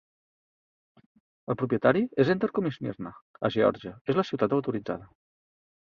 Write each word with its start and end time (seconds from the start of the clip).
El 1.53 1.57
propietari 1.63 2.03
és 2.23 2.33
Entercom 2.35 2.71
i 2.71 2.73
Smyrna, 2.77 3.13
a 3.49 3.55
Georgia, 3.57 3.95
és 4.13 4.19
la 4.21 4.29
ciutat 4.31 4.57
autoritzada. 4.59 5.11